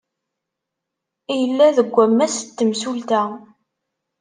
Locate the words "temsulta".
2.57-3.21